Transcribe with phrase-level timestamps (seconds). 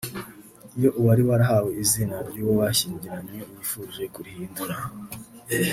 [0.77, 4.75] Iyo uwari warahawe izina ry’uwo bashyingiranywe yifuje kurihindura